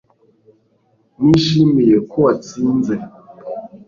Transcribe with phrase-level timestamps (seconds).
[1.25, 2.93] nishimiye ko watsinze